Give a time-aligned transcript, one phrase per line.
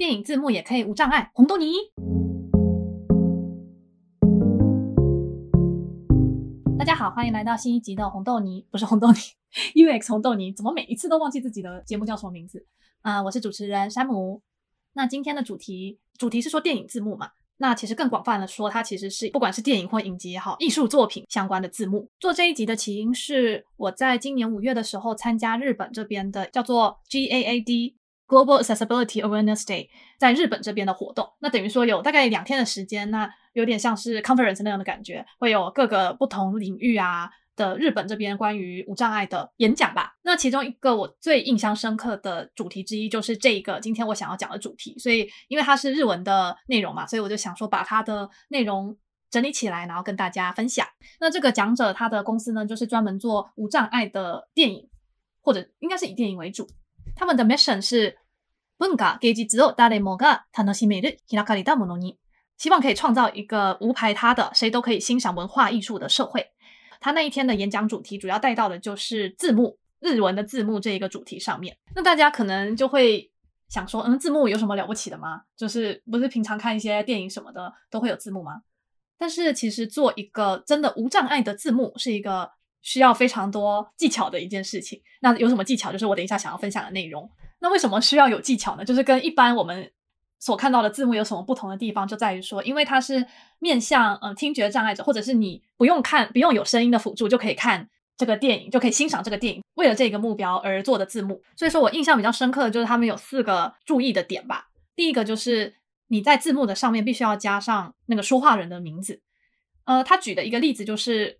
[0.00, 1.30] 电影字幕也可以无障碍。
[1.34, 1.74] 红豆泥，
[6.78, 9.18] 大家好，欢迎来到新一集的红豆泥，不是红豆泥
[9.74, 12.64] ，UX 红豆泥，怎么每一次都忘记自己的节目叫什么名字？
[13.02, 14.40] 啊、我是主持人山姆。
[14.94, 17.32] 那今天的主题，主题是说电影字幕嘛？
[17.58, 22.08] 那其实更广泛的说，它其实是不管是电影或影集也好，艺术作品相关的字幕。
[22.18, 27.96] 做这一集的起因是我在今年五月的时候参加日本这边的叫做 GAAD
[28.30, 29.88] Global Accessibility Awareness Day，
[30.18, 31.28] 在日本这边的活动。
[31.40, 37.28] 那等于说有大概两天的时间，那有点像是 conference 那样的感觉，会有各个不同领域啊。
[37.56, 48.96] 的日本这边关于无障碍的演讲吧，那其中一个我最印象深刻的主题之一就是这一个今天我想要讲的主题，所以因为它是日文的内容嘛，所以我就想说把它的内容
[49.30, 50.86] 整理起来，然后跟大家分享。
[51.20, 54.88] 那这个讲者他的公司呢，就是专门做无障碍的电影，
[55.42, 56.66] 或者应该是以电影为主。
[57.14, 58.16] 他们的 mission 是
[58.79, 62.17] 文化芸术を谁もが楽しめる开かれたものに，
[62.57, 66.51] 希望可以创造一个无排他的谁都可以欣赏文化艺术的社会。
[66.99, 71.77] 他那一天的演讲主题主要带到的就是字幕，日文的字幕这一个主题上面。
[71.95, 73.31] 那大家可能就会
[73.69, 75.43] 想说，嗯，字幕有什么了不起的吗？
[75.55, 78.61] 就是不是平常看一些电影什么的都会有字幕吗？
[79.17, 85.01] 但是其实做一个真的无障碍的字幕是一个需要非常多技巧的一件事情。
[85.21, 85.91] 那有什么技巧？
[85.91, 87.29] 就是我等一下想要分享的内容。
[87.60, 88.84] 那为什么需要有技巧呢？
[88.84, 89.90] 就是跟一般我们
[90.38, 93.26] 所看到的字幕有什么不同的地方，就在于说，因为它是
[93.58, 99.62] 面向嗯听觉障碍者，或者是你不用看，不用有声音的辅助就可以看这个电影，就可以欣赏这个电影。
[99.74, 104.68] 为了这个目标而做的字幕，所以说我印象比较深刻的就是他们有四个注意的点吧。
[104.96, 105.74] 第一个就是
[106.08, 109.20] 你在字幕的上面必须要加上那个说话人的名字。
[109.84, 111.39] 呃，他举的一个例子就是，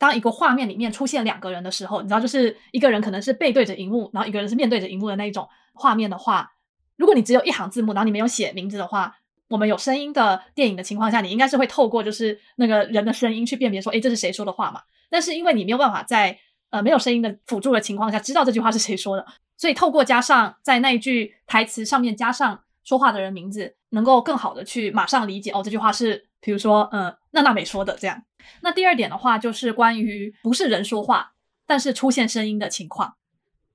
[0.00, 6.50] 当一个画面里面出现两个人的时候，你知道，就是一个人可能是背对着荧幕，然后一个人是面对着荧幕的那一种画面的话。
[6.96, 9.14] 如果你只有一行字幕，然后你没有写名字的话，
[9.48, 14.80] 我们有声音的电影的情况下，你应该是会透过就是那个人的声音去辨别说，诶，这是谁说的话嘛？
[15.10, 16.38] 但是因为你没有办法在
[16.70, 19.26] 呃没有声音的辅助的情况下知道这句话是谁说的，
[19.58, 28.22] 所以透过加上在那一句台词上面加上说话的人名字，能够更好的去马上理解哦，这句话是比如说嗯娜娜美说的这样。
[28.62, 31.32] 那第二点的话就是关于不是人说话，
[31.66, 33.14] 但是出现声音的情况。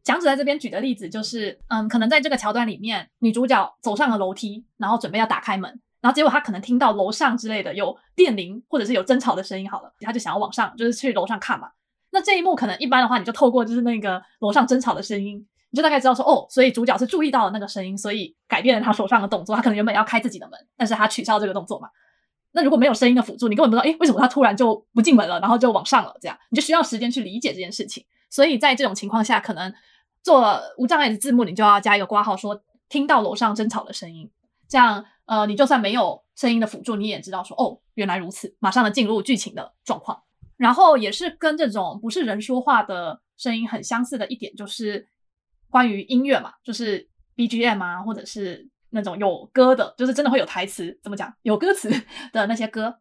[0.04, 5.68] 讲者在这边举的例子就是，嗯，可能在这个桥段里面，女主角走上了楼梯，然后准备要打开门，
[6.00, 11.70] 然后结果她可能听到楼上之类的有电铃或者是有争吵的声音，好了，她就想要往上，就是去楼上看嘛。
[12.12, 19.56] 那这一幕可能一般的话，你就透过就是那个楼上争吵的声音，你就大概知道说，哦，所以主角是注意到了那个声音，所以改变了他手上的动作。
[19.56, 21.90] 他可能原本要开自己的门，但是他取消这个动作嘛。
[22.56, 26.18] 那如果没有声音的辅助，你根本不知道，诶，为什么他突然就不进门了，然后就往上了？
[26.20, 28.04] 这样你就需要时间去理解这件事情。
[28.32, 29.72] 所以在这种情况下，可能。
[30.24, 34.28] 做无障碍的字幕，你就要加一个括号，说听到楼上争吵的声音，
[34.68, 40.24] 这样呃，你就算没有声音的辅助，你也知道说哦，原来如此，马上的进入剧情的状况。
[40.58, 45.08] 然后也是跟这种不是人说话的声音很相似的一点，就是
[45.70, 51.90] 关于音乐嘛，就是 BGM 啊，或者是那种有歌的，就是真的会有台词，怎么讲，有歌词
[52.34, 52.96] 的那些歌。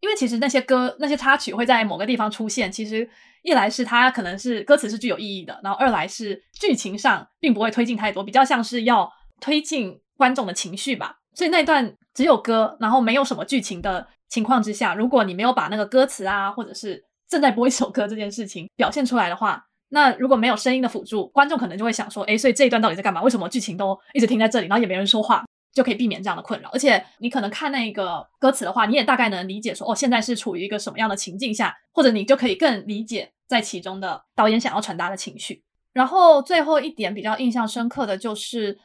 [0.00, 3.08] 因为其实那些歌、那些插曲会在某个地方出现，其实
[3.42, 11.16] 一来是它可能是歌词是具有意义的，然后二来是剧情上并不会推进太多，比较像是要推进观众的情绪吧。
[11.32, 19.64] 所以那段只有歌，然后没有什么剧情的情况之下，如果你没有把那个歌词啊，或者是正在播一首歌这件事情表现出来的话，
[19.94, 23.22] 那如果没有声音的辅助，观众可能就会想说，诶，所以这一段到底在干嘛？
[23.22, 25.44] 为什么剧情都一直停在这里，然后也没人说话？
[25.72, 35.64] 就可以避免这样的困扰，而且你可能看那个歌词的话，你也大概能理解说，哦，现在是处于一个什么样的情境下，或者你就可以更理解在其中的导演想要传达的情绪。
[35.92, 38.78] 然后最后一点比较印象深刻的就是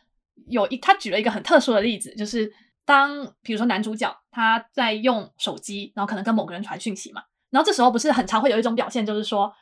[0.48, 2.52] 有一他举了一个很特殊的例子，就是
[2.86, 7.22] 当比如说男主角他在用手机，然后可能跟某个人传讯息嘛，
[7.52, 9.54] 然后这时候不是很常会有一种表现，就是说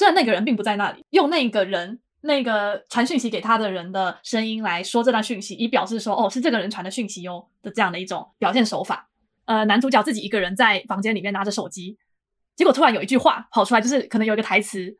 [0.00, 2.00] 虽然那个人并不在那里，用那个人。
[2.22, 9.08] 那个传讯息给他的人的声音来说这段讯息，以表示说，哦，是这个人传的讯息哟的这样的一种表现手法。
[9.46, 11.96] 呃，男主角自己一个人在房间里面拿着手机，
[12.54, 14.94] 结果突然有一句话跑出来，就是可能有一个台词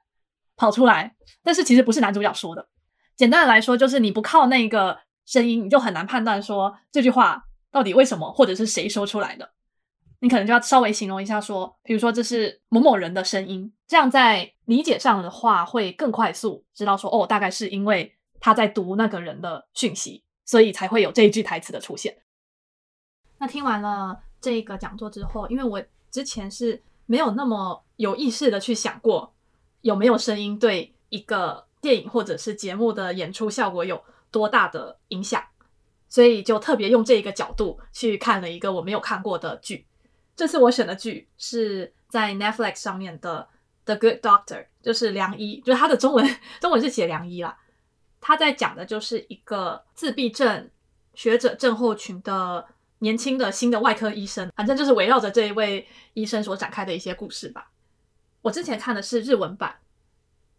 [0.57, 2.69] 跑出来，但是其实不是男主角说的。
[3.17, 9.51] 简单的来说，就是你不靠那个声音，你就很难判断说这句话到底为什么或者是谁说出来的。
[10.21, 22.19] 你可能就要稍微形容一下，说，比如说这是某某人的声音，这样在理解上的话会更快速，知道说，哦，大概是因为他在读那个人的讯息，所以才会有这一句台词的出现。
[23.39, 29.35] 那听完了这个讲座之后，因为我之前是没有那么有意识的去想过
[29.81, 34.01] 有没有声音对一个电影或者是节目的演出效果有
[34.31, 35.43] 多大的影响。
[36.09, 39.89] 所以就特别用这一个角度去看了一个我没有看过的剧。
[40.37, 43.49] 这次我选的剧是在 Netflix 上面的
[43.95, 47.57] 《The Good Doctor》，就是良医，就是他的中文中文是写良医啦。
[48.21, 50.71] 他在讲的就是一个自闭症
[51.15, 52.67] 学者症候群的
[52.99, 57.71] 年轻的新的外科医生，反正就是围绕着这一位医生所展开的一些故事吧。
[58.43, 59.77] 我之前看的是日文版，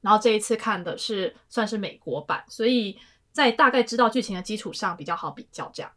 [0.01, 2.97] 然后这一次看的是算是美国版，所以。
[3.33, 5.89] 在大概知道剧情的基础上比较好比较这样。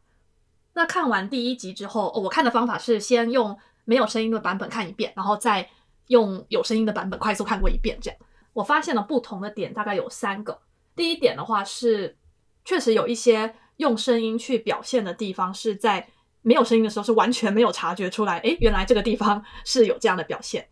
[0.74, 5.68] 那看完第一集之后，哦，我看的方法是先用没有声音的版本看一遍，然后再
[6.08, 8.18] 用有声音的版本快速看过一遍这样。
[8.52, 10.60] 我发现了不同的点，大概有三个。
[10.94, 12.16] 第一点的话是，
[12.64, 16.08] 确实有一些用声音去表现的地方，是在
[16.42, 20.68] 没有声音的时候是完全没有察觉出来，诶，原来这个地方是有这样的表现。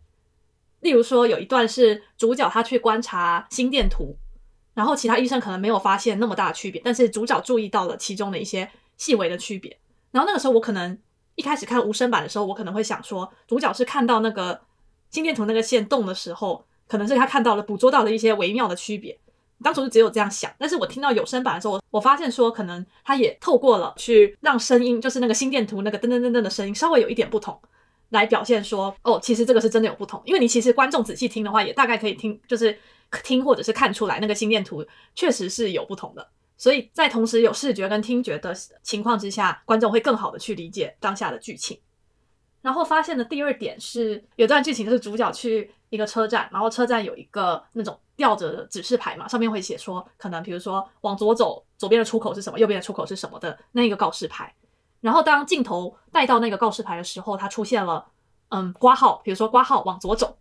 [0.81, 4.17] 例如说有一段是主角他去观察心电图。
[4.75, 9.77] 然后其他医生可能没有发现那么大的区别，但是主角注意到了其中的一些细微的区别。
[10.09, 10.97] 然后那个时候我可能
[11.35, 14.59] 一开始看无声版的时候，我可能会想说，主角是看到那个
[15.13, 19.17] 心电图那个线动的时候，可能是他看到了捕捉到了一些微妙的区别。
[19.63, 27.57] 当初是只有这样想，但是我听到有声版的时候，我发现说可能他也透过了去让声音，就是那个心电图那个噔噔噔噔的声音稍微有一点不同，
[28.09, 30.21] 来表现说哦，其实这个是真的有不同。
[30.25, 32.77] 因为你其实观众仔细听的话，也大概可以听，就是。
[33.23, 34.83] 听或者是看出来，那个心电图
[35.13, 36.27] 确实是有不同的，
[36.57, 38.51] 所以在同时有视觉跟听觉的
[38.81, 41.79] 情况之下，观众会更好的去理解当下的剧情。
[42.63, 54.51] 然后发现的第二点是，有段剧情就是主角去一个车站，然后车站有一个那种吊着的指示牌嘛，上面会写说，可能比如说往左走，左边的出口是什么，右边的出口是什么的那个告示牌。
[55.01, 58.07] 然后当镜头带到那个告示牌的时候，它出现了，
[58.49, 60.37] 嗯，挂号，比如说挂号往左走，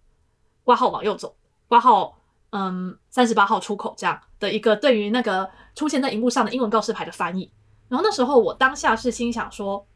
[0.64, 1.36] 挂号往右走，
[1.68, 2.16] 挂号。
[2.54, 7.50] 嗯，三十八号出口这样的一个对于那个出现在荧幕上的英文告示牌的翻译，
[7.88, 9.86] 然后那时候我当下是心想说，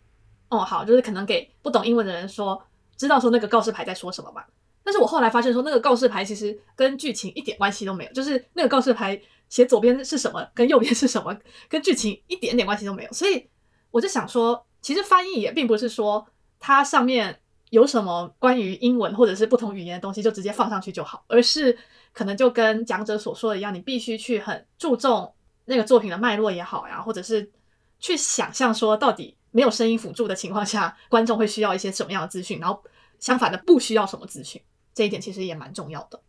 [0.48, 2.62] 哦好，就是可能给不懂英文的人说，
[2.96, 4.46] 知道说那个告示牌在说什么吧。
[4.82, 11.36] 但是我后来发现说，那个告示牌其实跟剧情一点关系都没有，就是那个告示牌写左边是什么，跟右边是什么，
[11.68, 13.12] 跟剧情一点点关系都没有。
[13.12, 13.48] 所以
[13.90, 16.26] 我就想说，其实翻译也并不是说
[16.60, 17.40] 它上面
[17.70, 21.76] 有什么关于英文或者是不同语言的东西就直接放上去就好，而是。
[22.12, 25.34] 可能就跟讲者所说的一样，你必须去很注重
[25.66, 27.52] 那个作品的脉络也好呀，或者是
[28.00, 32.84] 去想象说，到底没有声音辅助的情况下， 观众会需要一些什么样的资讯，然后
[33.18, 34.60] 相反的不需要什么资讯，
[34.94, 36.20] 这一点其实也蛮重要的。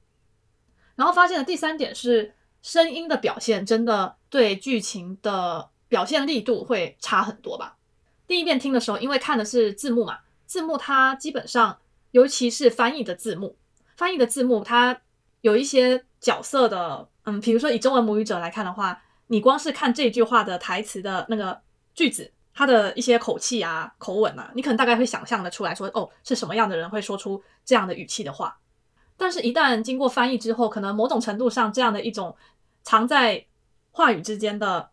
[0.96, 7.78] 然后发现的第三点是，声音的表现真的对剧情的表现力度会差很多吧。
[8.26, 11.80] 第一遍听的时候，因为看的是字幕嘛，字幕它基本上，
[12.12, 13.58] 尤其是翻译的字幕，
[13.98, 15.02] 翻译的字幕它。
[15.42, 21.62] 有一些角色的，嗯，比如说以中文母语者来看的话，你光是看这句话的台词的那个
[21.94, 28.58] 句子，他的一些口气啊、口吻啊，你可能大概会想象的出来说，哦，是什么样的人会说出这样的语气的话。
[29.16, 32.36] 但是，一旦经过翻译之后，可能某种程度上，这样的一种
[32.82, 33.46] 藏在
[33.92, 34.90] 话语之间的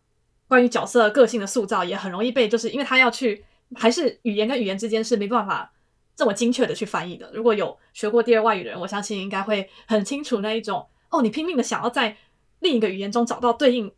[0.47, 5.73] 关于角色个性的塑造，也很容易被，就是因为他要去，还是语言跟语言之间是没办法。
[6.17, 12.17] 这么精确的去翻译的，如果有学过第二外语的人，我相信应该会很清楚那一种哦，你拼命的想要在
[12.61, 13.93] 另一个语言中找到对应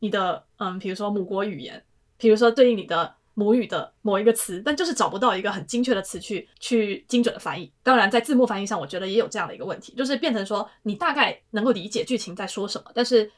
[0.00, 1.82] 你的，嗯，比如说母国语言，
[2.24, 7.70] 比如说对应你的母语的某一个词，但就是找不到一个很精确的词去去精准的翻译。
[7.82, 13.30] 当然，在字幕翻译上，我觉得也有这样的一个问题，就是变成说你大概能够理解剧情在说什么，但是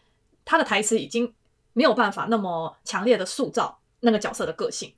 [0.44, 1.34] 他的台词已经
[1.72, 4.94] 没有办法那么强烈的塑造那个角色的个性。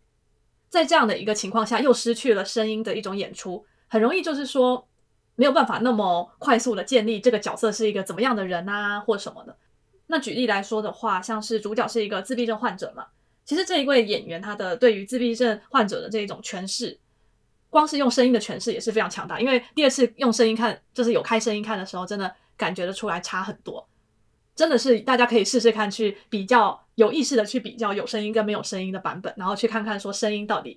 [0.68, 4.86] 在这样的一个情况下，又失去了声音的一种演出，很容易就是说
[5.34, 9.56] 没有办法那么快速的建立这个角色是一个怎么样的人啊，或什么的。
[10.08, 13.06] 那举例来说的话，像是主角是一个自闭症患者嘛，
[13.48, 17.00] 其实这一位演员他的对于自闭症患者的这一种诠释，
[17.70, 19.40] 光是用声音的诠释也是非常强大。
[19.40, 23.88] 因为第二次用声音看，就是有开声音看的时候，真的感觉得出来差很多。
[24.54, 30.76] 真的是大家可以试试看，去比较有意识的去比较有声音跟没有声音的版本，然后去看看说声音到底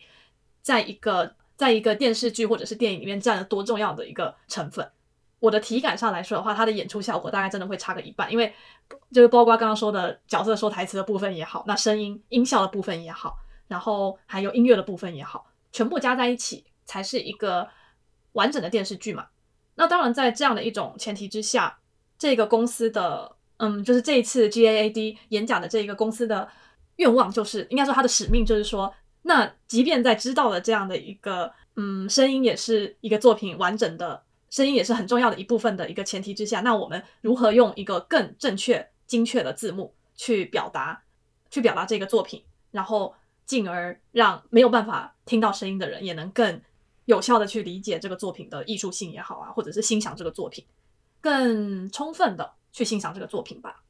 [0.62, 4.90] 在一个在一个电视剧或者是电影里面占了多重要的一个成分。
[5.42, 8.54] 我的体感上来说的话，它的演出效果大概真的会差个一半，因为
[9.12, 13.36] 就是包括刚刚说的角色说台词的部分也好，那声音音效的部分也好，
[13.68, 17.68] 然后还有音乐的部分也好，全部加在一起才是一个
[18.32, 19.28] 完整的电视剧嘛。
[19.76, 21.80] 那当然，在这样的一种前提之下，
[22.18, 23.36] 这个公司的。
[23.64, 26.50] 嗯，就是这一次 GAAD 演讲的这一个公司的
[26.96, 41.02] 愿望，就是应该说他的使命，就是说，那即便在知道了这样的一个，嗯，声音也是一个作品完整的声音，也是很重要的一部分的一个前提之下，那我们如何用一个更正确、精确的字幕去表达，
[41.50, 43.16] 去表达这个作品，然后
[43.46, 46.62] 进而让没有办法听到声音的人也能更
[47.06, 50.66] 有效的去理解这个作品的艺术性也好啊，或者是欣赏这个作品，
[51.22, 53.82] 更充分的去欣赏这个作品吧。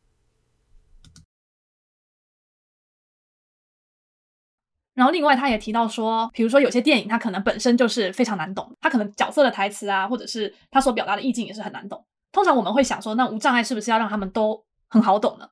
[5.02, 12.06] 然后另外他也提到说，比如说有些电影它可能本身就是非常难懂，它可能角色的台词啊，或者是他所表达的意境也是很难懂。
[12.32, 15.50] 通常我们会想说，那无障碍是不是要让他们都很好懂呢？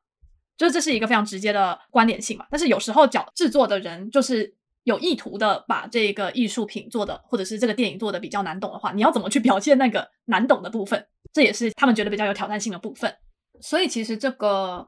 [0.56, 2.46] 就是这是一个非常直接的关联性嘛。
[2.52, 4.54] 但是有时候角制作的人就是
[4.84, 11.04] 有意图的把这个艺术品做的，或者是这个电影做的比较难懂的话，你要怎么去表现那个难懂的部分？
[11.34, 13.12] 这也是他们觉得比较有挑战性的部分。
[13.60, 14.88] 所以其实这个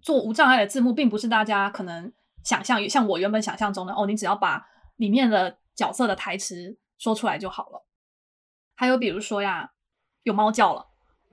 [0.00, 2.12] 做无障碍的字幕，并不是大家可能。
[2.48, 7.84] 想象像我原本想象中的哦，你只要把里面的角色的台词说出来就好了。
[8.74, 9.72] 还有比如说呀，
[10.22, 10.86] 有猫叫了，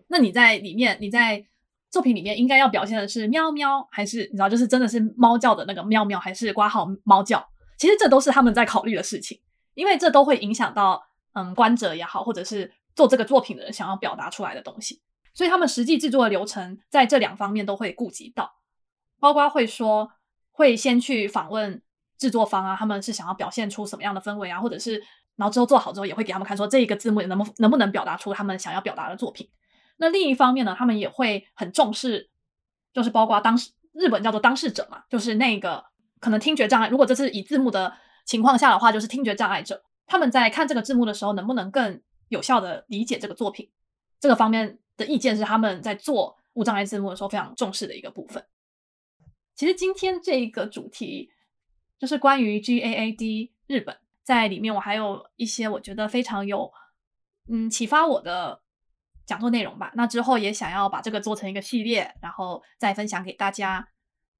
[0.07, 1.45] 那你在里面，你在
[1.89, 7.48] 作品里面应该要表现的是喵喵，还是你知道就是真的是猫叫的那个喵喵，还是括号猫叫？
[7.77, 9.39] 其实这都是他们在考虑的事情，
[9.74, 15.01] 因为这都会影响到嗯观者也好，或者是做这个作品的人想要表达出来的东西，
[15.34, 18.55] 所以他们实际制作的流程在这两方面都会顾及到，
[19.22, 20.12] 包括会说。
[20.56, 21.82] 会先去访问
[22.18, 24.98] 制作方啊，他们是想要表现出什么样的氛围啊，或者是，
[25.36, 29.50] 然后之后做好之后也会给他们看，说这一个字幕能不能不能表达出他们想要表达的作品。
[29.98, 32.30] 那另一方面呢，他们也会很重视，
[32.94, 35.84] 就是包括当时日本叫做当事者嘛，就是那个
[36.22, 37.94] 可能听觉障碍，如果这是以字幕的
[38.26, 43.70] 情况下的话，就是听觉障碍者，他们在看这个字幕的时候，能不能更有效的理解这个作品，
[44.22, 48.44] 这个方面的意见是他们在做无障碍字幕的时候非常重视的一个部分。
[49.56, 51.32] 其实今天这一个主题
[51.98, 56.70] 就是关于 GAAD 日本，在里面我还有一些我觉得非常有
[57.48, 58.62] 嗯启发我的
[59.26, 59.92] 讲座内容吧。
[59.96, 63.88] 那之后也想要把这个做成一个系列，然后再分享给大家。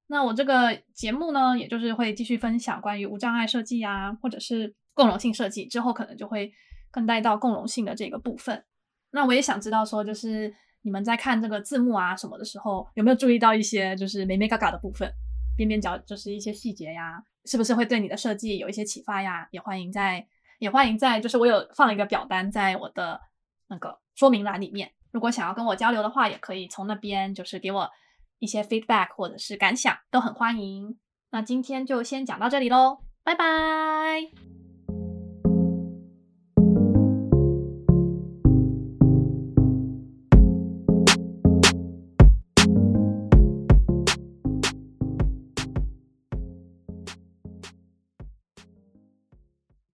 [0.08, 6.54] 那我这个节目呢，也就是会继续分享关于无障碍设计啊，或者是共融性设计，之后可能就会
[6.92, 8.66] 更带到共融性的这个部分。
[9.12, 10.54] 那我也想知道说，就是。
[10.86, 15.12] 你们在看这个字幕啊什么的时候，有没有注意到一些就是眉眉嘎嘎的部分，
[15.58, 19.48] 边边角就是一些细节呀，是不是会对你的设计有一些启发呀？
[19.50, 20.28] 也欢迎在，
[20.60, 23.20] 也欢迎在，就是我有放一个表单在我的
[23.68, 27.90] 那个说明栏里面，如果想要跟我交流的话，也可以从那边就是给我
[28.38, 31.00] 一些 feedback 或者是感想，都很欢迎。
[31.32, 34.65] 那今天就先讲到这里喽，拜拜。